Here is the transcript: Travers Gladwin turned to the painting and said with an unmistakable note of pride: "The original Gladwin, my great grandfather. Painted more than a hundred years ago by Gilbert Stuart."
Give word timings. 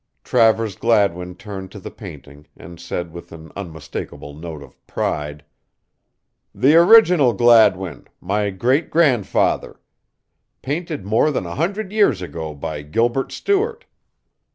Travers 0.23 0.75
Gladwin 0.75 1.35
turned 1.35 1.69
to 1.73 1.79
the 1.79 1.91
painting 1.91 2.47
and 2.57 2.79
said 2.79 3.13
with 3.13 3.31
an 3.31 3.51
unmistakable 3.55 4.33
note 4.33 4.63
of 4.63 4.87
pride: 4.87 5.45
"The 6.55 6.73
original 6.75 7.33
Gladwin, 7.33 8.07
my 8.19 8.49
great 8.49 8.89
grandfather. 8.89 9.79
Painted 10.63 11.05
more 11.05 11.29
than 11.29 11.45
a 11.45 11.53
hundred 11.53 11.91
years 11.91 12.19
ago 12.19 12.55
by 12.55 12.81
Gilbert 12.81 13.31
Stuart." 13.31 13.85